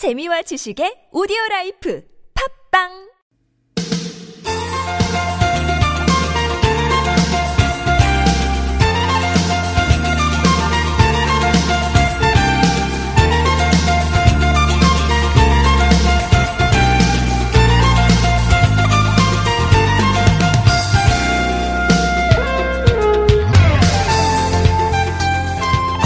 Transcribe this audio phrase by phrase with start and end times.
[0.00, 2.00] 재미와 지식의 오디오 라이프.
[2.32, 3.09] 팝빵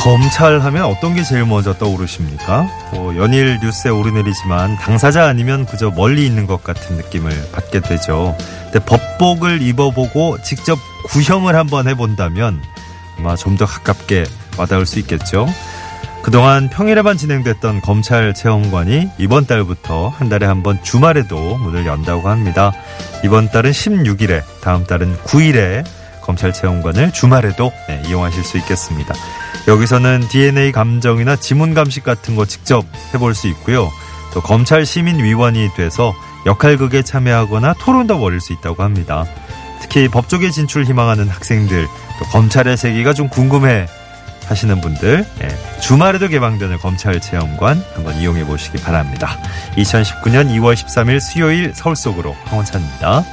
[0.04, 2.68] 검찰 하면 어떤 게 제일 먼저 떠오르십니까?
[2.92, 8.36] 뭐 연일 뉴스에 오르내리지만 당사자 아니면 그저 멀리 있는 것 같은 느낌을 받게 되죠.
[8.70, 10.78] 근데 법복을 입어보고 직접
[11.08, 12.60] 구형을 한번 해본다면
[13.18, 14.24] 아마 좀 더 가깝게
[14.58, 15.46] 와닿을 수 있겠죠.
[16.22, 22.72] 그동안 평일에만 진행됐던 검찰 체험관이 이번 달부터 한 달에 한 번 주말에도 문을 연다고 합니다.
[23.24, 25.84] 이번 달은 16일에, 다음 달은 9일에
[26.22, 29.14] 검찰 체험관을 주말에도 네, 이용하실 수 있겠습니다.
[29.66, 33.90] 여기서는 DNA 감정이나 지문 감식 같은 거 직접 해볼 수 있고요.
[34.32, 36.14] 또 검찰 시민위원이 돼서
[36.44, 39.24] 역할극에 참여하거나 토론도 벌일 수 있다고 합니다.
[39.80, 41.86] 특히 법조계 진출 희망하는 학생들,
[42.18, 43.86] 또 검찰의 세계가 좀 궁금해
[44.46, 49.38] 하시는 분들, 예, 주말에도 개방되는 검찰 체험관 한번 이용해 보시기 바랍니다.
[49.76, 53.24] 2019년 2월 13일 수요일 서울 속으로 황원찬입니다.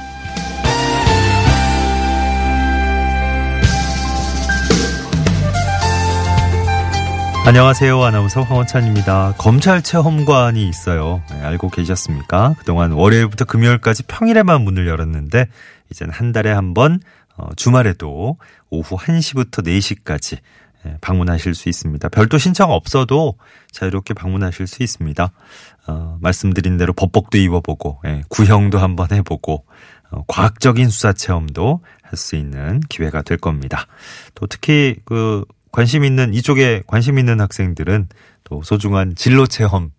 [7.44, 8.00] 안녕하세요.
[8.00, 9.34] 아나운서 황원찬입니다.
[9.36, 11.22] 검찰 체험관이 있어요.
[11.28, 12.54] 네, 알고 계셨습니까?
[12.58, 15.48] 그동안 월요일부터 금요일까지 평일에만 문을 열었는데
[15.90, 17.00] 이제는 한 달에 한번
[17.36, 18.38] 어, 주말에도
[18.70, 20.38] 오후 1시부터 4시까지
[20.86, 22.08] 예, 방문하실 수 있습니다.
[22.10, 23.36] 별도 신청 없어도
[23.72, 25.32] 자유롭게 방문하실 수 있습니다.
[25.88, 29.64] 어, 말씀드린 대로 법복도 입어보고 예, 구형도 한번 해보고
[30.12, 33.86] 어, 과학적인 수사 체험도 할 수 있는 기회가 될 겁니다.
[34.34, 38.08] 또 특히 그 관심 있는 이쪽에 관심 있는 학생들은
[38.44, 39.90] 또 소중한 진로 체험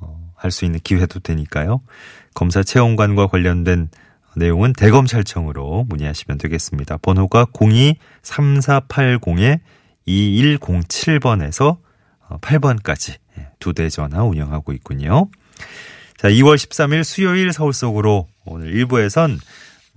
[0.00, 1.80] 어, 할 수 있는 기회도 되니까요.
[2.34, 3.88] 검사 체험관과 관련된
[4.36, 6.98] 내용은 대검찰청으로 문의하시면 되겠습니다.
[6.98, 9.60] 번호가 02-3480에
[10.06, 11.78] 2107번에서
[12.40, 13.16] 8번까지
[13.58, 15.28] 두 대 전화 운영하고 있군요.
[16.16, 19.38] 자, 2월 13일 수요일 서울 속으로 오늘 1부에선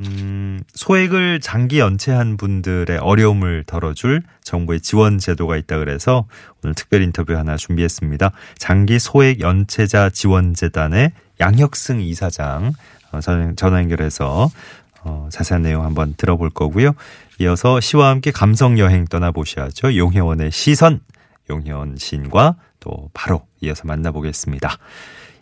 [0.02, 6.26] 음, 소액을 장기 연체한 분들의 어려움을 덜어줄 정부의 지원 제도가 있다 그래서
[6.64, 8.32] 오늘 특별 인터뷰 하나 준비했습니다.
[8.58, 12.74] 장기 소액 연체자 지원 재단의 양혁승 이사장
[13.12, 13.20] 어,
[13.56, 14.50] 전화 연결해서
[15.04, 16.94] 어, 자세한 내용 한번 들어볼 거고요.
[17.40, 19.96] 이어서 시와 함께 감성 여행 떠나보셔야죠.
[19.96, 21.02] 용혜원의 시선,
[21.50, 24.78] 용혜원 시인과 또 바로 이어서 만나보겠습니다.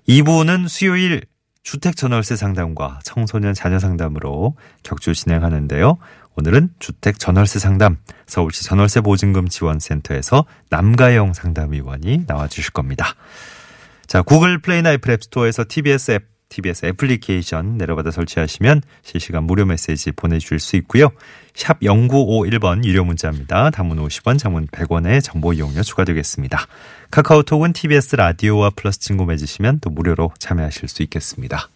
[0.07, 1.21] 2부는 수요일
[1.63, 5.97] 주택 전월세 상담과 청소년 자녀 상담으로 격주 진행하는데요.
[6.35, 13.13] 오늘은 주택 전월세 상담 서울시 전월세 보증금 지원센터에서 남가영 상담위원이 나와 주실 겁니다.
[14.07, 20.59] 자, 구글 플레이나 애플 앱스토어에서 TBS 앱 TBS 애플리케이션 내려받아 설치하시면 실시간 무료 메시지 보내주실
[20.59, 21.09] 수 있고요.
[21.55, 23.71] 샵 0951번 유료 문자입니다.
[23.71, 26.67] 단문 50원, 장문 100원의 정보 이용료 추가되겠습니다.
[27.09, 31.69] 카카오톡은 TBS 라디오와 플러스 친구 맺으시면 또 무료로 참여하실 수 있겠습니다.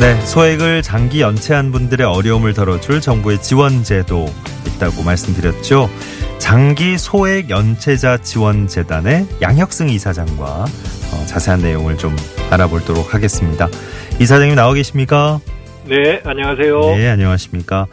[0.00, 4.26] 네, 소액을 장기 연체한 분들의 어려움을 덜어줄 정부의 지원 제도
[4.66, 5.90] 있다고 말씀드렸죠.
[6.38, 12.14] 장기 소액 연체자 지원 재단의 양혁승 이사장과 어, 자세한 내용을 좀
[12.48, 13.68] 알아보도록 하겠습니다.
[14.20, 15.40] 이사장님 나와 계십니까?
[15.86, 16.80] 네, 안녕하세요.
[16.96, 17.86] 네, 안녕하십니까?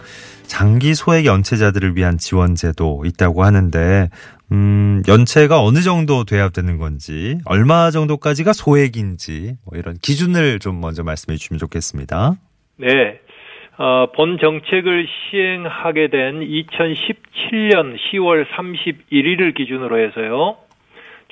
[0.48, 4.10] 장기 소액 연체자들을 위한 지원 제도 있다고 하는데
[4.52, 11.04] 음, 연체가 어느 정도 돼야 되는 건지, 얼마 정도까지가 소액인지, 뭐 이런 기준을 좀 먼저
[11.04, 12.34] 말씀해 주시면 좋겠습니다.
[12.78, 13.20] 네.
[13.78, 20.58] 어, 본 정책을 시행하게 된 2017년 10월 31일을 기준으로 해서요.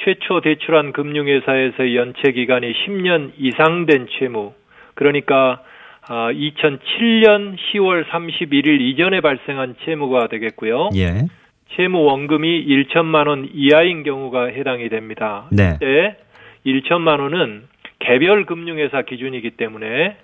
[0.03, 4.53] 최초 대출한 금융회사에서 연체 기간이 10년 이상 된 채무,
[4.95, 5.61] 그러니까
[6.09, 10.89] 어, 2007년 10월 31일 이전에 발생한 채무가 되겠고요.
[10.95, 11.27] 예.
[11.75, 15.45] 채무 원금이 1천만 원 이하인 경우가 해당이 됩니다.
[15.51, 15.77] 네.
[15.79, 16.17] 때
[16.65, 17.63] 1천만 원은
[17.99, 20.17] 개별 금융회사 기준이기 때문에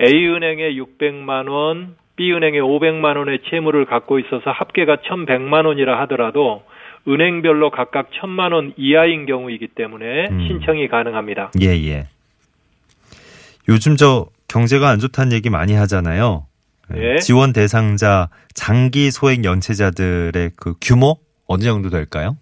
[0.00, 6.62] A은행에 600만 원, B은행에 500만 원의 채무를 갖고 있어서 합계가 1,100만 원이라 하더라도
[7.08, 10.46] 은행별로 각각 1,000만 원 이하인 경우이기 때문에 음.
[10.46, 11.52] 신청이 가능합니다.
[11.62, 12.08] 예, 예.
[13.68, 16.46] 요즘 저 경제가 안 좋다는 얘기 많이 하잖아요.
[16.96, 17.18] 예.
[17.18, 22.36] 지원 대상자 장기 소액 연체자들의 그 규모 어느 정도 될까요?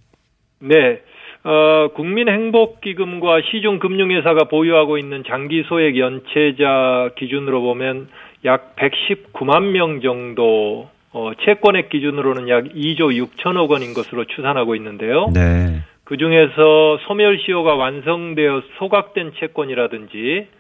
[0.61, 1.03] 네.
[1.45, 8.09] 어, 국민행복기금과 시중금융회사가 보유하고 있는 장기 소액 연체자 기준으로 보면
[8.45, 15.31] 약 119만 명 정도 어, 채권액 기준으로는 약 2조 6천억 원인 것으로 추산하고 있는데요.
[15.35, 15.83] 네.
[16.05, 20.58] 그 중에서 소멸시효가 완성되어 소각된 채권이라든지 에,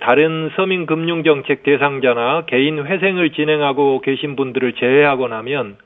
[0.00, 5.76] 다른 서민금융정책 대상자나 개인 회생을 진행하고 계신 분들을 제외하고 나면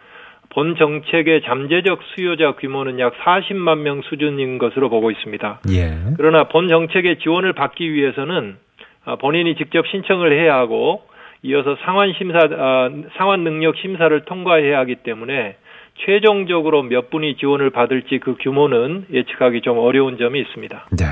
[0.51, 5.61] 본 정책의 잠재적 수요자 규모는 약 40만 명 수준인 것으로 보고 있습니다.
[5.73, 5.97] 예.
[6.17, 8.57] 그러나 본 정책의 지원을 받기 위해서는
[9.05, 11.03] 아, 본인이 직접 신청을 해야 하고
[11.43, 15.57] 이어서 상환 심사 아, 상환 능력 심사를 통과해야 하기 때문에
[16.05, 20.87] 최종적으로 몇 분이 지원을 받을지 그 규모는 예측하기 좀 어려운 점이 있습니다.
[20.99, 21.05] 네.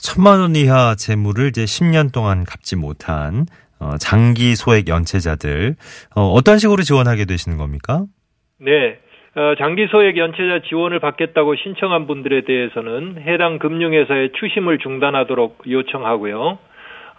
[0.00, 3.46] 천만 원 이하 재물을 이제 10년 동안 갚지 못한
[3.78, 5.74] 어, 장기 소액 연체자들
[6.16, 8.04] 어, 어떤 식으로 지원하게 되시는 겁니까?
[8.58, 8.98] 네.
[9.36, 16.58] 어, 장기 소액 연체자 지원을 받겠다고 신청한 분들에 대해서는 해당 금융회사의 추심을 중단하도록 요청하고요.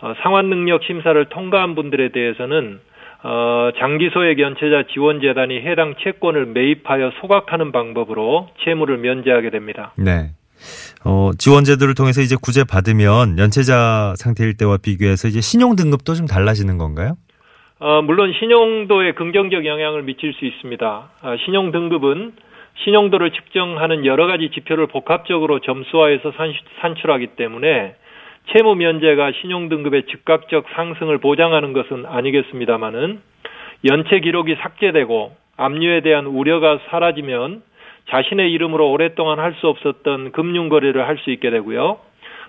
[0.01, 2.79] 어, 상환 능력 심사를 통과한 분들에 대해서는
[3.23, 9.93] 어, 장기 소액 연체자 지원 재단이 해당 채권을 매입하여 소각하는 방법으로 채무를 면제하게 됩니다.
[9.95, 10.31] 네.
[11.05, 16.27] 어, 지원 제도를 통해서 이제 구제 받으면 연체자 상태일 때와 비교해서 이제 신용 등급도 좀
[16.27, 17.15] 달라지는 건가요?
[17.79, 21.09] 어, 물론 신용도에 긍정적 영향을 미칠 수 있습니다.
[21.21, 22.33] 아, 신용 등급은
[22.83, 26.31] 신용도를 측정하는 여러 가지 지표를 복합적으로 점수화해서
[26.81, 27.95] 산출하기 때문에
[28.51, 33.21] 채무 면제가 신용 등급의 즉각적 상승을 보장하는 것은 아니겠습니다만은
[33.89, 37.61] 연체 기록이 삭제되고 압류에 대한 우려가 사라지면
[38.09, 41.99] 자신의 이름으로 오랫동안 할 수 없었던 금융 거래를 할 수 있게 되고요.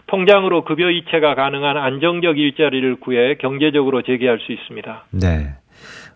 [0.06, 5.04] 통장으로 급여 이체가 가능한 안정적 일자리를 구해 경제적으로 재개할 수 있습니다.
[5.10, 5.54] 네.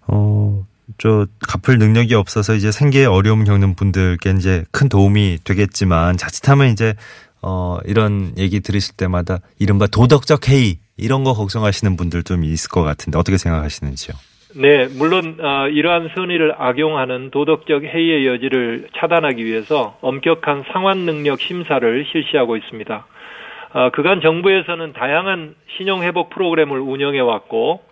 [0.09, 0.65] 어,
[0.99, 6.94] 저 갚을 능력이 없어서 이제 생계에 어려움 겪는 분들께 이제 큰 도움이 되겠지만 자칫하면 이제
[7.43, 12.82] 어, 이런 얘기 들으실 때마다 이른바 도덕적 해이 이런 거 걱정하시는 분들 좀 있을 것
[12.82, 14.17] 같은데 어떻게 생각하시는지요?
[14.58, 22.06] 네, 물론 어, 이러한 선의를 악용하는 도덕적 해이의 여지를 차단하기 위해서 엄격한 상환 능력 심사를
[22.11, 23.06] 실시하고 있습니다.
[23.75, 27.82] 어, 그간 정부에서는 다양한 신용 회복 프로그램을 운영해 왔고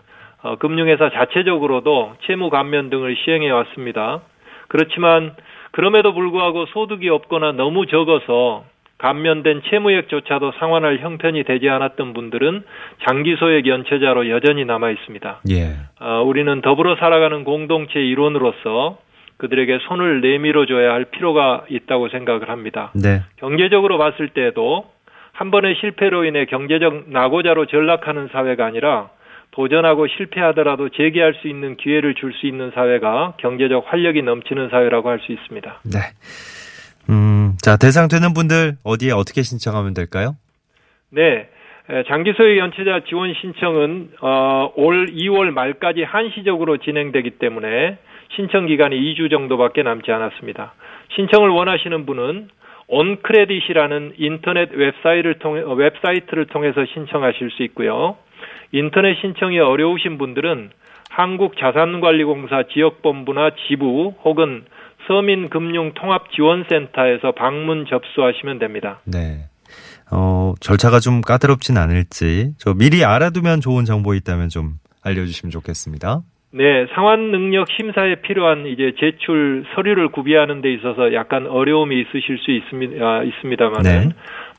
[0.43, 4.23] 어, 금융회사 자체적으로도 채무 감면 등을 시행해 왔습니다.
[4.69, 5.35] 그렇지만
[5.71, 8.65] 그럼에도 불구하고 소득이 없거나 너무 적어서
[8.99, 12.63] 감면된 채무액조차도 상환할 형편이 되지 않았던 분들은
[13.07, 15.41] 장기 소액 연체자로 여전히 남아 있습니다.
[15.51, 15.77] 예.
[16.01, 18.99] 어, 우리는 더불어 살아가는 공동체 일원으로서
[19.37, 22.93] 그들에게 손을 내밀어 줘야 할 필요가 있다고 생각을 합니다.
[22.95, 23.23] 네.
[23.37, 24.87] 경제적으로 봤을 때도
[25.33, 29.11] 한 번의 실패로 인해 경제적 낙오자로 전락하는 사회가 아니라
[29.51, 35.19] 도전하고 실패하더라도 재기할 수 있는 기회를 줄 수 있는 사회가 경제적 활력이 넘치는 사회라고 할
[35.21, 35.81] 수 있습니다.
[35.93, 35.99] 네.
[37.11, 40.37] 음, 자, 대상 되는 분들 어디에 어떻게 신청하면 될까요?
[41.11, 41.49] 네.
[42.09, 47.99] 장기소액 연체자 지원 신청은 어, 올 2월 말까지 한시적으로 진행되기 때문에
[48.35, 50.73] 신청 기간이 2주 정도밖에 남지 않았습니다.
[51.15, 52.49] 신청을 원하시는 분은
[52.89, 58.17] 온크레딧이라는 인터넷 웹사이트를 통해 웹사이트를 통해서 신청하실 수 있고요.
[58.73, 60.71] 인터넷 신청이 어려우신 분들은
[61.11, 64.65] 한국자산관리공사 지역본부나 지부 혹은
[65.07, 69.01] 서민금융통합지원센터에서 방문 접수하시면 됩니다.
[69.05, 69.45] 네.
[70.11, 76.23] 어, 절차가 좀 까다롭진 않을지, 저 미리 알아두면 좋은 정보 있다면 좀 알려주시면 좋겠습니다.
[76.53, 82.53] 네, 상환 능력 심사에 필요한 이제 제출 서류를 구비하는 데 있어서 약간 어려움이 있으실 수
[82.53, 84.09] 있습니다, 아, 있습니다만은 네.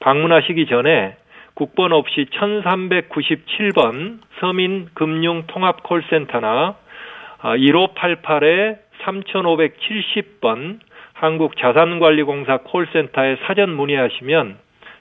[0.01, 1.15] 방문하시기 전에
[1.53, 6.75] 국번 없이 1397번 서민금융통합콜센터나
[7.41, 10.79] 1588에 3570번
[11.13, 14.57] 한국자산관리공사 콜센터에 사전 문의하시면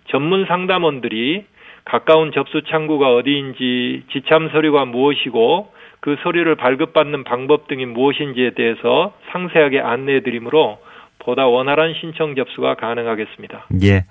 [0.08, 1.44] 전문 상담원들이
[1.84, 9.80] 가까운 접수 창구가 어디인지 지참 서류가 무엇이고 그 서류를 발급받는 방법 등이 무엇인지에 대해서 상세하게
[9.80, 10.78] 안내해 드리므로
[11.18, 13.66] 보다 원활한 신청 접수가 가능하겠습니다.
[13.82, 14.04] 예.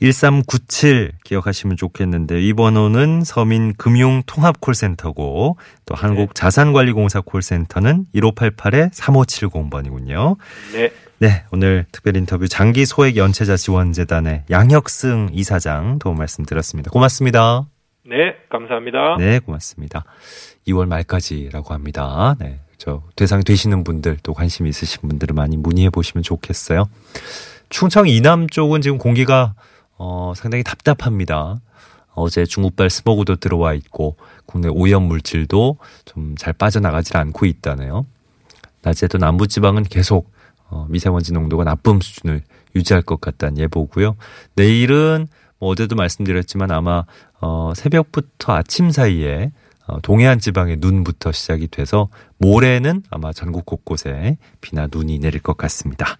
[0.00, 6.00] 1397 기억하시면 좋겠는데 이 번호는 서민 금융 통합 콜센터고 또 네.
[6.00, 10.36] 한국자산관리공사 콜센터는 1588에 3570번이군요.
[10.74, 10.90] 네.
[11.20, 16.90] 네, 오늘 특별 인터뷰 장기 소액 연체자 지원 재단의 양혁승 이사장 도움 말씀 드렸습니다.
[16.90, 17.66] 고맙습니다.
[18.04, 19.16] 네, 감사합니다.
[19.18, 20.04] 네, 고맙습니다.
[20.68, 22.36] 2월 말까지라고 합니다.
[22.38, 22.60] 네.
[22.78, 26.88] 저 대상이 되시는 분들 또 관심 있으신 분들은 많이 문의해 보시면 좋겠어요.
[27.68, 29.54] 충청 이남 쪽은 지금 공기가
[29.98, 31.60] 어 상당히 답답합니다.
[32.14, 34.16] 어제 중국발 스모그도 들어와 있고
[34.46, 38.06] 국내 오염 물질도 좀 잘 빠져나가질 않고 있다네요.
[38.82, 40.32] 낮에도 남부 지방은 계속
[40.70, 42.42] 어 미세먼지 농도가 나쁨 수준을
[42.76, 44.16] 유지할 것 같다는 예보고요.
[44.54, 45.26] 내일은
[45.58, 47.04] 뭐 어제도 말씀드렸지만 아마
[47.40, 49.50] 어 새벽부터 아침 사이에 어
[50.02, 56.18] 동해안 지방에 눈부터 시작이 돼서 모레는 아마 전국 곳곳에 비나 눈이 내릴 것 같습니다.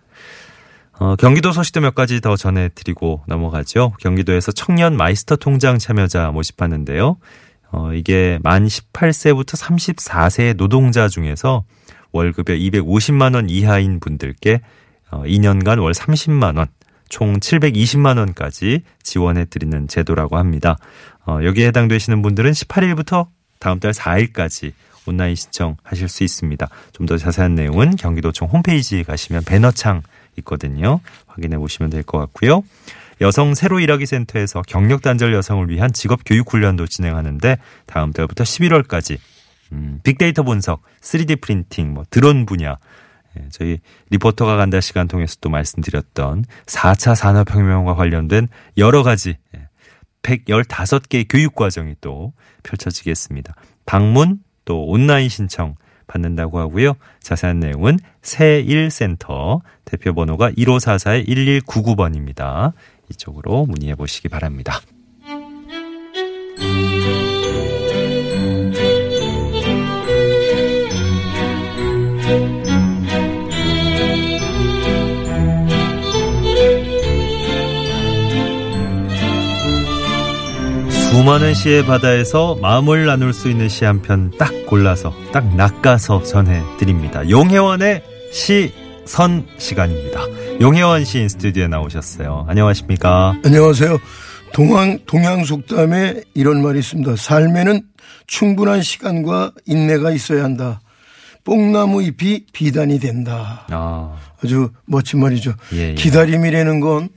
[0.98, 3.92] 어, 경기도 소식도 몇 가지 더 전해드리고 넘어가죠.
[4.00, 7.16] 경기도에서 청년 마이스터 통장 참여자 모집하는데요.
[7.70, 11.64] 어, 이게 만 18세부터 34세의 노동자 중에서
[12.12, 14.60] 월급의 250만 원 이하인 분들께
[15.10, 16.66] 어, 2년간 월 30만 원,
[17.08, 20.78] 총 720만 원까지 지원해 드리는 제도라고 합니다.
[21.26, 24.72] 어, 여기에 해당되시는 분들은 18일부터 다음 달 4일까지
[25.06, 26.68] 온라인 신청하실 수 있습니다.
[26.92, 30.02] 좀 더 자세한 내용은 경기도청 홈페이지에 가시면 배너창
[30.38, 31.00] 있거든요.
[31.26, 32.62] 확인해 보시면 될 것 같고요.
[33.20, 39.18] 여성 새로 일하기 센터에서 경력 단절 여성을 위한 직업 교육 훈련도 진행하는데 다음 달부터 11월까지
[39.72, 42.76] 음, 빅데이터 분석, 3D 프린팅, 뭐 드론 분야
[43.38, 43.78] 예, 저희
[44.10, 49.36] 리포터가 간다 시간 통해서 또 말씀드렸던 4차 산업혁명과 관련된 여러 가지
[50.22, 53.54] 115개 교육 과정이 또 펼쳐지겠습니다.
[53.86, 55.74] 방문 또 온라인 신청
[56.06, 56.94] 받는다고 하고요.
[57.20, 62.72] 자세한 내용은 새일센터 대표 번호가 1544-1199번입니다.
[63.10, 64.80] 이쪽으로 문의해 보시기 바랍니다.
[81.28, 87.28] 수많은 시의 바다에서 마음을 나눌 수 있는 시 한 편 딱 골라서 딱 낚아서 전해드립니다.
[87.28, 90.22] 용혜원의 시선 시간입니다.
[90.62, 92.46] 용혜원 시인 스튜디오에 나오셨어요.
[92.48, 93.36] 안녕하십니까?
[93.44, 93.98] 안녕하세요.
[94.54, 97.16] 동양, 동양 속담에 이런 말이 있습니다.
[97.16, 97.82] 삶에는
[98.26, 100.80] 충분한 시간과 인내가 있어야 한다.
[101.44, 103.66] 뽕나무 잎이 비단이 된다.
[103.70, 105.52] 아, 아주 멋진 말이죠.
[105.74, 105.94] 예, 예.
[105.94, 107.10] 기다림이라는 건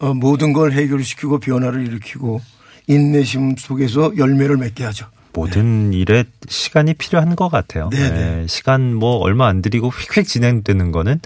[0.00, 2.40] 어, 모든 걸 해결시키고 변화를 일으키고
[2.86, 5.06] 인내심 속에서 열매를 맺게 하죠.
[5.34, 7.88] 모든 일에 시간이 필요한 것 같아요.
[7.90, 8.46] 네, 네.
[8.48, 11.20] 시간 뭐 얼마 안 들이고 휙휙 진행되는 거는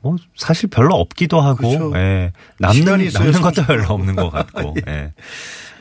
[0.00, 1.92] 뭐 사실 별로 없기도 하고 그렇죠.
[1.96, 3.86] 예, 남는 남는 것도 별로.
[3.88, 5.12] 없는 것 같고 예.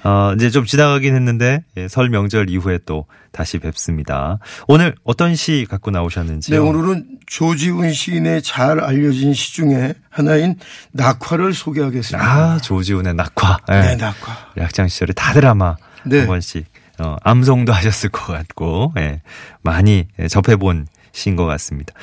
[0.04, 4.40] 어, 이제 좀 지나가긴 했는데 예, 설 명절 이후에 또 다시 뵙습니다.
[4.68, 6.66] 오늘 어떤 시 갖고 네, 나오셨는지요?
[6.66, 10.56] 오늘은 조지훈 시인의 잘 알려진 시 중에 하나인
[10.92, 12.24] 낙화를 소개하겠습니다.
[12.24, 13.60] 아 조지훈의 낙화.
[13.72, 13.82] 예.
[13.82, 14.50] 네, 낙화.
[14.58, 16.20] 학창 시절에 다들 아마 네.
[16.20, 16.66] 한 번씩
[17.00, 19.22] 어, 암송도 하셨을 것 같고 예,
[19.62, 21.94] 많이 예, 접해본 시인 것 같습니다.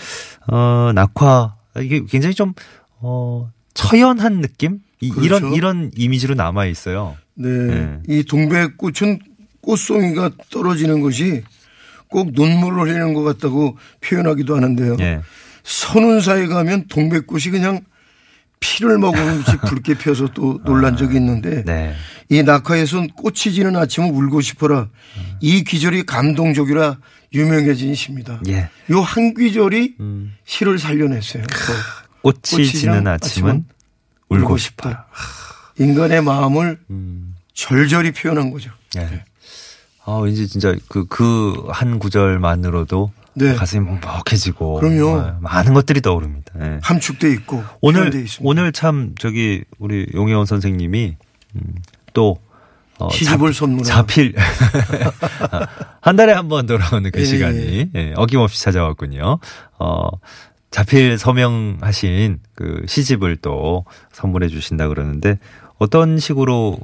[0.49, 2.54] 어, 낙화 이게 굉장히 좀
[3.00, 5.47] 어, 처연한 느낌 이, 그렇죠.
[5.47, 7.16] 이런 이런 이미지로 남아 있어요.
[7.40, 7.49] 네.
[7.49, 7.99] 네.
[8.09, 9.18] 이 동백꽃은
[9.62, 11.42] 꽃송이가 떨어지는 것이
[12.09, 14.97] 꼭 눈물을 흘리는 것 같다고 표현하기도 하는데요.
[15.00, 15.20] 예.
[15.62, 17.80] 선운사에 가면 동백꽃이 그냥
[18.59, 21.94] 피를 먹은 듯이 붉게 피어서 또 놀란 적이 있는데 네.
[22.28, 24.88] 이 낙하에선 꽃이 지는 아침은 울고 싶어라.
[25.40, 26.99] 이 귀절이 감동적이라
[27.32, 28.40] 유명해진 시입니다.
[28.49, 28.68] 예.
[28.90, 30.35] 요한 귀절이 음.
[30.44, 31.44] 시를 살려냈어요.
[32.23, 33.64] 꽃이 꽃이 지는 아침은 아침은
[34.28, 35.06] 울고 울고 싶어라.
[35.78, 37.29] 인간의 마음을 음.
[37.69, 38.71] 절절히 표현한 거죠.
[38.97, 39.25] 예.
[40.05, 43.55] 아, 왠지 진짜 그, 그 한 구절만으로도 네.
[43.55, 44.81] 가슴이 먹먹해지고.
[44.81, 45.09] 그럼요.
[45.19, 46.52] 어, 많은 것들이 떠오릅니다.
[46.61, 46.79] 예.
[46.83, 48.11] 함축돼 있고 오늘.
[48.40, 51.17] 오늘 참 저기 우리 용혜원 선생님이
[51.57, 51.61] 음,
[52.14, 52.38] 또
[52.99, 53.85] 어, 시집을 선물한.
[53.85, 54.35] 자필
[56.00, 59.38] 한 달에 한 번 돌아오는 그 예, 시간이 예, 어김없이 찾아왔군요.
[59.79, 60.09] 어
[60.71, 65.38] 자필 서명하신 그 시집을 또 선물해 주신다 그러는데
[65.79, 66.79] 어떤 식으로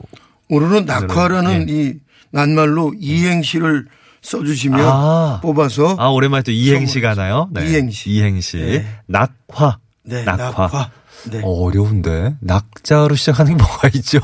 [0.49, 1.73] 오늘은 낙화라는 예.
[1.73, 1.95] 이
[2.31, 3.87] 낱말로 이행시를
[4.23, 5.41] 써주시면 아.
[5.43, 7.25] 뽑아서 아 오랜만에 또 이행시가 선물.
[7.25, 7.51] 나요?
[7.69, 8.11] 이행시.
[8.11, 8.57] 이행시.
[8.59, 8.87] 네.
[9.07, 9.79] 낙화.
[10.05, 10.51] 네, 낙화.
[10.51, 10.91] 낙화.
[11.31, 11.41] 네.
[11.43, 14.19] 어, 어려운데 낙자로 시작하는 게 뭐가 있죠?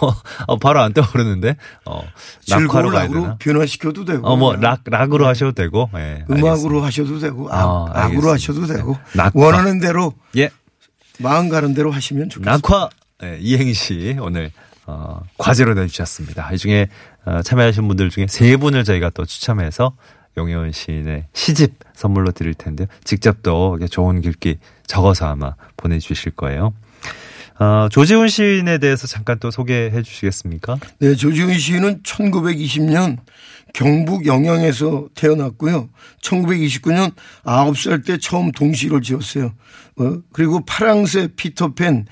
[0.00, 0.12] 어,
[0.46, 1.56] 어, 바로 안 떠오르는데.
[1.84, 2.02] 어,
[2.48, 3.36] 낙화로 가야 되나?
[3.38, 5.90] 변화시켜도 되고 어, 뭐 락 락으로 하셔도 되고.
[5.96, 6.24] 예.
[6.30, 7.58] 음악으로 하셔도 되고 악,
[7.94, 8.32] 아, 악으로 알겠습니다.
[8.32, 8.98] 하셔도 되고 네.
[9.16, 9.30] 낙화.
[9.34, 10.48] 원하는 대로 예.
[11.18, 12.50] 마음 가는 대로 하시면 좋겠습니다.
[12.68, 12.88] 낙화
[13.24, 14.50] 예, 이행시 오늘
[14.86, 16.52] 어, 과제로 내주셨습니다.
[16.52, 16.88] 이 중에
[17.24, 19.96] 어, 참여하신 분들 중에 세 분을 저희가 또 추첨해서
[20.36, 26.72] 용혜원 시인의 시집 선물로 드릴 텐데 직접 또 좋은 글귀 적어서 아마 보내주실 거예요.
[27.58, 30.76] 어, 조지훈 시인에 대해서 잠깐 또 소개해 주시겠습니까?
[30.98, 33.18] 네, 조지훈 시인은 1920년
[33.72, 35.88] 경북 영양에서 태어났고요.
[36.22, 37.12] 1929년
[37.44, 39.52] 9살 때 처음 동시를 지었어요.
[39.98, 42.06] 어, 그리고 파랑새 피터팬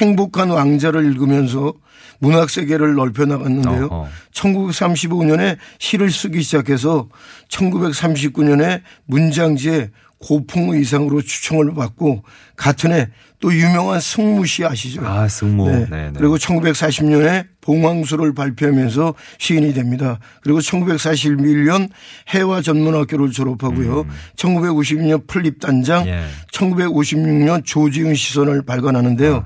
[0.00, 1.72] 행복한 왕자를 읽으면서
[2.20, 3.86] 문학 세계를 넓혀 나갔는데요.
[3.86, 4.08] 어허.
[4.32, 7.08] 1935년에 시를 쓰기 시작해서
[7.48, 12.22] 1939년에 문장지에 고풍 의상으로 추청을 받고
[12.56, 13.08] 같은 해
[13.40, 15.00] 또 유명한 승무 씨 아시죠?
[15.04, 15.70] 아, 승무.
[15.70, 15.86] 네.
[15.90, 16.12] 네, 네.
[16.14, 20.18] 그리고 1940년에 봉황수를 발표하면서 시인이 됩니다.
[20.42, 21.88] 그리고 1941년
[22.28, 24.06] 해와 전문학교를 졸업하고요.
[24.36, 26.08] 1952년 플립단장, 음.
[26.08, 26.24] 예.
[26.52, 29.44] 1956년 조지은 시선을 발간하는데요.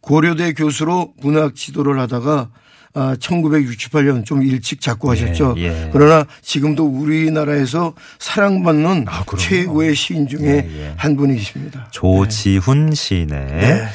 [0.00, 2.50] 고려대 교수로 문학 지도를 하다가
[2.92, 5.54] 아, 1968년 좀 일찍 작고하셨죠.
[5.58, 5.90] 예, 예.
[5.92, 9.24] 그러나 지금도 우리나라에서 사랑받는 아.
[9.38, 10.94] 최고의 시인 중에 예, 예.
[10.96, 11.88] 한 분이십니다.
[11.92, 13.88] 조지훈 시인의 네.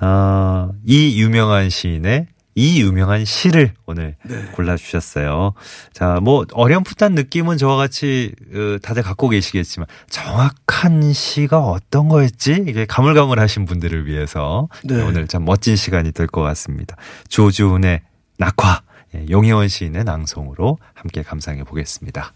[0.00, 4.42] 어, 이 유명한 시인의 이 유명한 시를 오늘 네.
[4.52, 5.52] 골라주셨어요.
[5.92, 12.64] 자, 뭐 어렴풋한 느낌은 저와 같이 어, 다들 갖고 계시겠지만 정확한 시가 어떤 거였지?
[12.66, 15.00] 이게 가물가물하신 분들을 위해서 네.
[15.02, 16.96] 오늘 참 멋진 시간이 될 것 같습니다.
[17.28, 18.00] 조지훈의
[18.38, 18.80] 낙화,
[19.14, 22.32] 예, 용혜원 시인의 낭송으로 함께 감상해 보겠습니다.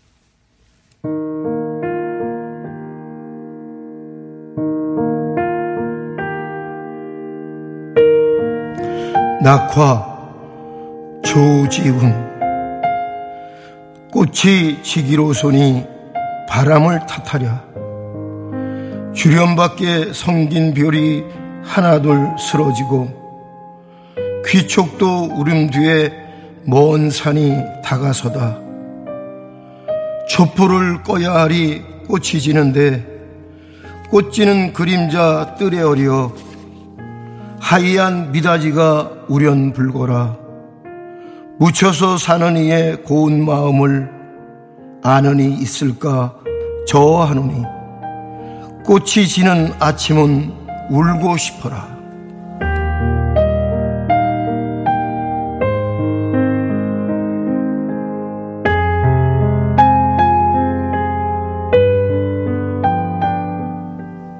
[9.43, 10.10] 낙화
[11.31, 12.13] 조지훈.
[14.11, 15.87] 꽃이 지기로 손이
[16.49, 17.63] 바람을 탓하랴.
[19.15, 21.25] 주련 밖에 성긴 별이
[21.63, 23.09] 하나둘 쓰러지고
[24.45, 26.11] 귀촉도 울음 뒤에
[26.65, 28.59] 먼 산이 다가서다.
[30.29, 33.07] 촛불을 꺼야 하리 꽃이 지는데
[34.11, 36.33] 꽃 지는 그림자 뜰에 어려
[37.61, 40.50] 하얀 미닫이가 우련불거라
[41.61, 44.11] 묻혀서 사는 이의 고운 마음을
[45.03, 46.35] 아는 이 있을까
[46.89, 47.63] 저하노니
[48.83, 50.55] 꽃이 지는 아침은
[50.89, 51.87] 울고 싶어라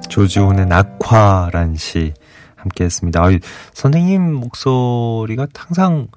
[0.09, 2.13] 조지훈의 낙화란 시
[2.55, 3.23] 함께 했습니다.
[3.23, 3.39] 아유,
[3.73, 6.07] 선생님 목소리가 항상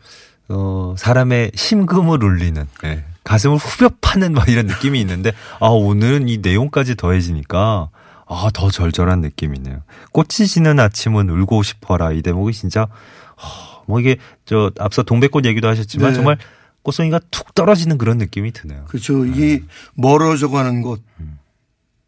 [0.55, 6.39] 어, 사람의 심금을 울리는 예, 가슴을 후벼 파는 막 이런 느낌이 있는데 아 오늘은 이
[6.39, 7.91] 내용까지 더해지니까
[8.27, 9.83] 아 더 절절한 느낌이네요.
[10.13, 15.69] 꽃이 지는 아침은 울고 싶어라 이 대목이 진짜 어, 뭐 이게 저 앞서 동백꽃 얘기도
[15.69, 16.15] 하셨지만 네.
[16.15, 16.39] 정말
[16.83, 18.85] 꽃송이가 툭 떨어지는 그런 느낌이 드네요.
[18.87, 19.63] 그렇죠 이
[19.95, 21.03] 멀어져 가는 곳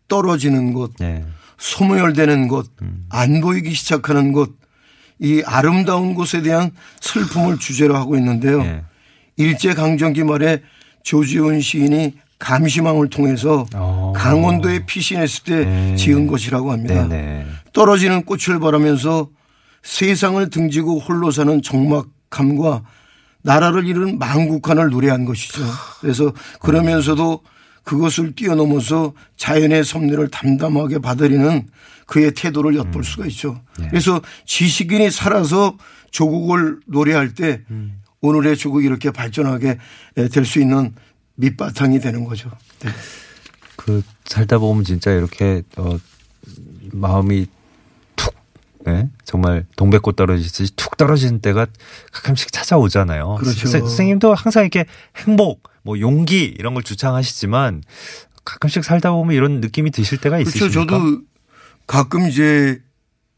[0.08, 1.24] 떨어지는 곳 네.
[1.58, 2.70] 소멸되는 곳,
[3.08, 4.56] 안 보이기 시작하는 곳,
[5.18, 8.60] 이 아름다운 곳에 대한 슬픔을 주제로 하고 있는데요.
[8.62, 8.82] 예.
[9.36, 10.62] 일제 강점기 말에
[11.02, 14.12] 조지훈 시인이 감시망을 통해서 어.
[14.14, 15.96] 강원도에 피신했을 때 네.
[15.96, 17.06] 지은 것이라고 합니다.
[17.06, 17.46] 네네.
[17.72, 19.28] 떨어지는 꽃을 바라면서
[19.82, 22.82] 세상을 등지고 홀로 사는 적막함과
[23.42, 25.62] 나라를 잃은 망국한을 노래한 것이죠.
[26.00, 27.42] 그래서 그러면서도
[27.84, 31.68] 그것을 뛰어넘어서 자연의 섭리를 담담하게 받아들이는
[32.06, 33.60] 그의 태도를 엿볼 수가 있죠.
[33.90, 35.76] 그래서 지식인이 살아서
[36.10, 37.62] 조국을 노래할 때
[38.20, 39.78] 오늘의 조국이 이렇게 발전하게
[40.32, 40.94] 될 수 있는
[41.34, 42.50] 밑바탕이 되는 거죠.
[42.80, 42.90] 네.
[43.76, 45.98] 그 살다 보면 진짜 이렇게 어
[46.92, 47.46] 마음이
[48.16, 48.34] 툭
[48.86, 49.08] 네?
[49.24, 51.66] 정말 동백꽃 떨어지듯이 툭 떨어지는 때가
[52.12, 53.34] 가끔씩 찾아오잖아요.
[53.40, 53.66] 그렇죠.
[53.68, 57.82] 선- 선생님도 항상 이렇게 행복, 뭐 용기 이런 걸 주창하시지만
[58.44, 60.66] 가끔씩 살다 보면 이런 느낌이 드실 때가 그렇죠.
[60.66, 60.98] 있으십니까?
[60.98, 61.20] 저도
[61.86, 62.80] 가끔 이제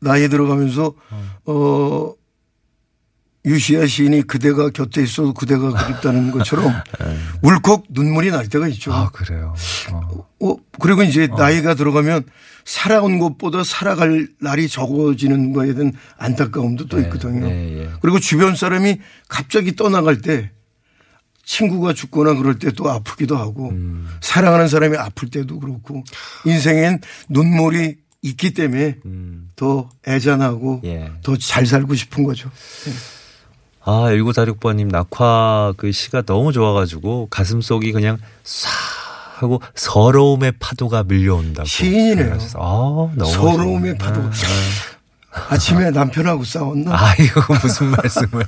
[0.01, 0.95] 나이에 들어가면서
[1.47, 2.13] 어
[3.45, 6.73] 유시아 시인이 그대가 곁에 있어도 그대가 그립다는 것처럼
[7.43, 8.91] 울컥 눈물이 날 때가 있죠.
[8.91, 8.97] 네.
[8.97, 9.55] 아 그래요.
[9.93, 10.29] 어.
[10.41, 12.25] 어, 그리고 이제 나이가 들어가면
[12.65, 17.47] 살아온 것보다 살아갈 날이 적어지는 거에 대한 안타까움도 또 있거든요.
[17.49, 17.91] 네, 예.
[18.03, 20.51] 그리고 주변 사람이 갑자기 떠나갈 때
[21.45, 24.07] 친구가 죽거나 그럴 때 또 아프기도 하고 음.
[24.21, 26.05] 사랑하는 사람이 아플 때도 그렇고
[26.45, 28.97] 인생엔 눈물이 있기 때문에
[29.57, 30.89] 더 애잔하고 음.
[30.89, 31.13] 예.
[31.23, 32.51] 더잘 살고 싶은 거죠.
[33.85, 38.71] 아, 1946번님 낙화 그 시가 너무 좋아가지고 가슴 속이 그냥 싹
[39.39, 41.67] 하고 서러움의 파도가 밀려온다고.
[41.67, 42.39] 시인이네요.
[42.57, 43.97] 아, 너무 서러움의.
[43.97, 44.88] 파도가 아, 아
[45.59, 46.93] 침에 남편하고 싸웠나?
[46.95, 48.45] 아이고 무슨 말씀을.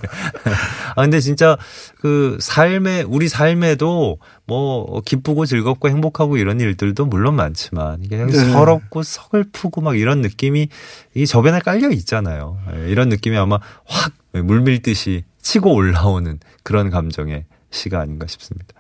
[0.97, 1.57] 아 근데 진짜
[1.99, 8.33] 그 삶에 우리 삶에도 뭐 기쁘고 즐겁고 행복하고 이런 일들도 물론 많지만 이게 네.
[8.33, 10.69] 서럽고 서글프고 막 이런 느낌이
[11.15, 12.59] 이 저변에 깔려 있잖아요.
[12.75, 18.75] 예, 이런 느낌이 아마 확 물밀듯이 치고 올라오는 그런 감정의 시가 아닌가 싶습니다.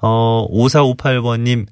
[0.00, 1.66] 어 5458번님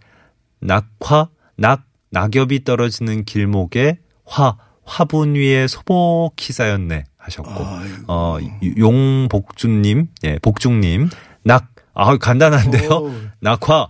[0.61, 8.05] 낙화 낙 낙엽이 떨어지는 길목에 화 화분 위에 소복히 쌓였네 하셨고 아이고.
[8.09, 8.39] 어
[8.79, 11.09] 용복준님 예 복중님
[11.45, 13.13] 낙아 간단한데요 오.
[13.41, 13.89] 낙화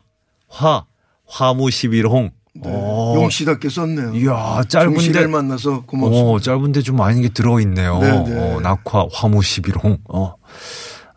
[0.49, 0.85] 화
[1.27, 2.31] 화무 11홍
[2.65, 3.15] 어.
[3.17, 4.15] 용씨답게 썼네요.
[4.15, 5.27] 이야, 짧은데.
[5.27, 6.29] 만나서 고맙습니다.
[6.29, 7.99] 어, 짧은데 좀 많은 게 들어있네요.
[7.99, 8.55] 네, 네.
[8.55, 9.99] 어, 낙화, 화무시비롱.
[10.11, 10.35] 어.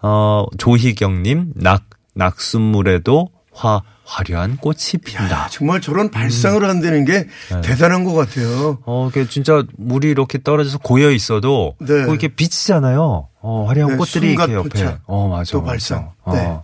[0.01, 1.83] 어, 조희경님, 낙,
[2.13, 5.47] 낙순물에도 화, 화려한 꽃이 핀다.
[5.49, 7.61] 정말 저런 발상을 한다는 게 네.
[7.61, 8.77] 대단한 것 같아요.
[8.85, 11.87] 어, 그 진짜 물이 이렇게 떨어져서 고여 있어도 네.
[11.87, 13.27] 그 이렇게 비치잖아요.
[13.41, 14.69] 어, 화려한 네, 꽃들이 이렇게 옆에.
[14.77, 15.01] 순간포착.
[15.07, 15.51] 어, 맞아.
[15.51, 15.71] 또 맞아.
[15.71, 16.11] 발상.
[16.23, 16.33] 어.
[16.33, 16.59] 네.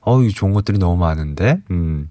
[0.00, 1.58] 어우, 좋은 것들이 너무 많은데.
[1.70, 2.10] 음.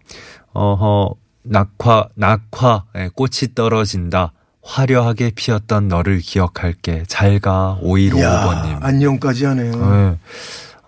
[0.54, 4.32] 어허, 낙화, 낙화, 예, 꽃이 떨어진다.
[4.63, 7.04] 화려하게 피었던 너를 기억할게.
[7.08, 8.78] 잘 가, 5155번님.
[8.82, 9.71] 안녕까지 하네요.
[9.76, 10.17] 네.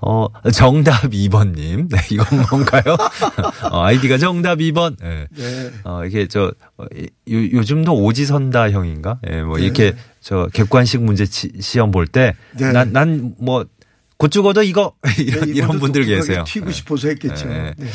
[0.02, 1.90] 어, 정답 2번님.
[1.90, 2.96] 네, 이건 뭔가요?
[3.72, 4.98] 어, 아이디가 정답 2번.
[5.02, 5.26] 네.
[5.32, 5.72] 네.
[5.84, 6.88] 어, 이게 저, 어, 요,
[7.28, 9.20] 요즘도 오지선다 형인가?
[9.30, 9.64] 예, 뭐, 네.
[9.64, 12.72] 이렇게 저 객관식 문제 치- 시험 볼 때, 네.
[12.72, 13.66] 난, 난 뭐,
[14.18, 16.44] 곧 죽어도 이거, 이런, 네, 이런 이번도 분들 계세요.
[16.46, 16.72] 튀고 네.
[16.72, 17.48] 싶어서 했겠죠.
[17.48, 17.74] 네.
[17.78, 17.88] 네.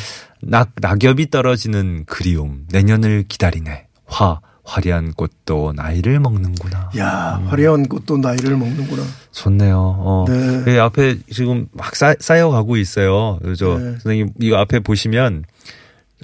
[0.42, 3.86] 낙, 낙엽이 떨어지는 그리움, 내년을 기다리네.
[4.06, 6.90] 화, 화려한 꽃도 나이를 먹는구나.
[6.96, 9.02] 야 화려한 꽃도 나이를 먹는구나.
[9.32, 9.76] 좋네요.
[9.76, 10.24] 어.
[10.28, 10.62] 네.
[10.64, 13.40] 그 앞에 지금 막 쌓, 쌓여가고 있어요.
[13.58, 13.84] 저 네.
[13.98, 15.44] 선생님 이거 앞에 보시면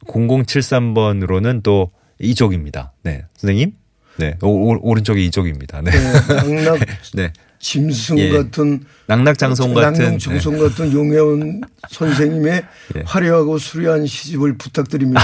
[0.06, 2.92] 0073번으로는 또 이쪽입니다.
[3.02, 3.72] 네, 선생님.
[4.18, 5.82] 네, 오, 오, 오른쪽이 이쪽입니다.
[5.82, 5.90] 네.
[5.90, 6.78] 네, 낙낙
[7.14, 7.32] 네.
[7.58, 8.30] 짐승 예.
[8.30, 12.52] 같은 낙낙장송 같은 낙농정송 같은 용혜원 선생님의
[12.96, 13.02] 예.
[13.04, 15.22] 화려하고 수려한 시집을 부탁드립니다.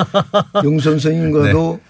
[0.64, 1.80] 용 선생님과도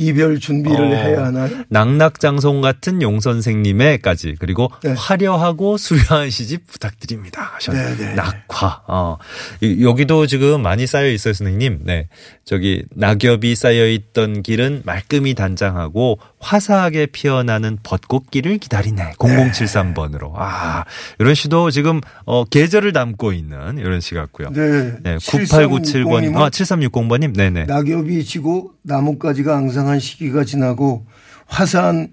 [0.00, 0.94] 이별 준비를 네.
[0.94, 0.98] 어.
[1.04, 1.64] 해야 하나요?
[1.68, 4.94] 낙낙장송 같은 용 선생님의까지 그리고 네.
[4.96, 7.50] 화려하고 수려한 시집 부탁드립니다.
[7.54, 7.96] 하셨네.
[7.96, 8.14] 네, 네.
[8.14, 8.82] 낙화.
[8.86, 9.18] 어.
[9.60, 11.80] 이- 여기도 지금 많이 쌓여 있어요, 선생님.
[11.82, 12.08] 네.
[12.44, 19.12] 저기 낙엽이 쌓여 있던 길은 말끔히 단장하고 화사하게 피어나는 벚꽃길을 기다리네.
[19.18, 20.32] 0073번으로.
[20.36, 20.84] 아,
[21.18, 24.50] 이런 시도 지금 어 계절을 담고 있는 이런 시 같고요.
[24.50, 24.94] 네.
[25.02, 27.64] 네, 9897번, 7360 아, 7360번님, 네네.
[27.64, 31.06] 낙엽이 지고 나뭇가지가 앙상한 시기가 지나고
[31.46, 32.08] 화사한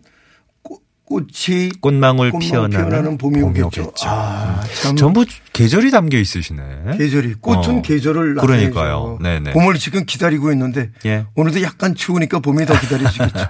[1.06, 3.84] 꽃- 꽃이 꽃망울 꽃망울 피어나는 봄이 봄이 오겠죠.
[3.84, 4.06] 오겠죠.
[4.10, 6.98] 아, 참 전부 계절이 담겨 있으시네.
[6.98, 7.82] 계절이 꽃은 어.
[7.84, 9.20] 계절을 그러니까요.
[9.22, 9.54] 네네.
[9.54, 11.26] 봄을 지금 기다리고 있는데 예.
[11.36, 13.46] 오늘도 약간 추우니까 봄이 더 기다려지겠죠.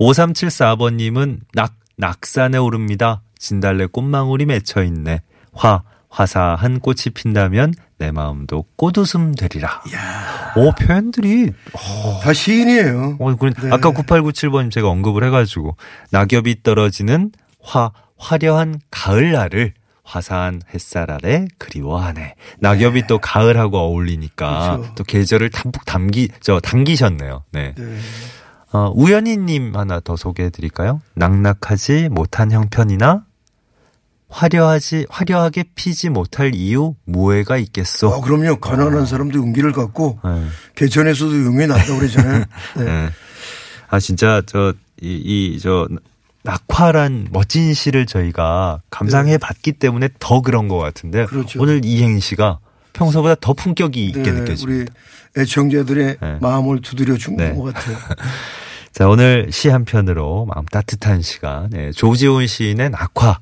[0.00, 3.22] 5374번님은 낙, 낙산에 오릅니다.
[3.38, 5.22] 진달래 꽃망울이 맺혀 있네.
[5.52, 9.82] 화, 화사한 꽃이 핀다면 내 마음도 꽃웃음 되리라.
[10.56, 11.52] 오, 표현들이,
[12.22, 13.16] 다 시인이에요.
[13.18, 13.70] 어, 그 네.
[13.70, 15.76] 아까 9897번 제가 언급을 해가지고,
[16.10, 19.72] 낙엽이 떨어지는 화, 화려한 가을날을
[20.04, 22.34] 화사한 햇살 아래 그리워하네.
[22.58, 24.94] 낙엽이 또 가을하고 어울리니까 그렇죠.
[24.94, 27.44] 또 계절을 담뿍 담기, 저, 당기셨네요.
[27.52, 27.74] 네.
[27.78, 27.98] 네.
[28.72, 31.00] 어, 우연히님 하나 더 소개해 드릴까요?
[31.14, 33.24] 낙낙하지 못한 형편이나
[34.32, 38.08] 화려하지, 화려하게 피지 못할 이유 무해가 있겠소.
[38.08, 38.56] 어, 그럼요.
[38.60, 40.46] 가난한 사람도 용기를 갖고 네.
[40.74, 42.44] 개천에서도 용이 난다고 그러잖아요.
[42.78, 42.84] 네.
[42.84, 43.08] 네.
[43.88, 45.14] 아, 진짜, 저, 이,
[45.54, 45.86] 이, 저,
[46.44, 51.26] 낙화란 멋진 시를 저희가 감상해 봤기 때문에 더 그런 것 같은데 네.
[51.26, 51.60] 그렇죠.
[51.62, 52.58] 오늘 이행시가
[52.94, 54.92] 평소보다 더 품격이 있게 네, 느껴집니다.
[55.36, 56.38] 우리 애청자들의 네.
[56.40, 57.72] 마음을 두드려 준것 네.
[57.72, 57.96] 같아요.
[58.92, 63.34] 자, 오늘 시 한 편으로 마음 따뜻한 시간, 예, 조지훈 시인의 낙화, 예,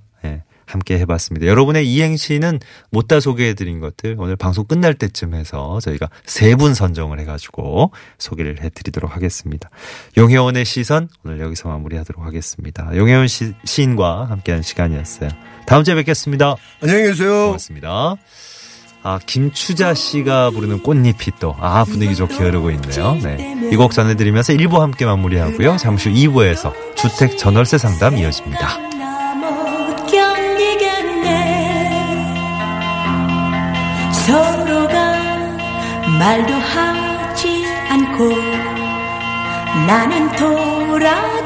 [0.72, 1.46] 함께 해봤습니다.
[1.46, 7.92] 여러분의 이행시는 못다 소개해드린 것들 오늘 방송 끝날 때쯤 해서 저희가 세 분 선정을 해가지고
[8.18, 9.70] 소개를 해드리도록 하겠습니다.
[10.16, 12.90] 용혜원의 시선 오늘 여기서 마무리하도록 하겠습니다.
[12.96, 15.30] 용혜원 시, 시인과 함께한 시간이었어요.
[15.66, 16.56] 다음 주에 뵙겠습니다.
[16.82, 17.46] 안녕히 계세요.
[17.46, 18.16] 고맙습니다.
[19.02, 23.14] 아, 김추자 씨가 부르는 꽃잎이 또, 아, 분위기 좋게 흐르고 있네요.
[23.22, 23.56] 네.
[23.72, 25.78] 이 곡 전해드리면서 1부 함께 마무리하고요.
[25.78, 28.89] 잠시 후 2부에서 주택 전월세 상담 이어집니다.
[36.20, 38.28] 말도 하지 않고
[39.86, 41.39] 나는 돌아져서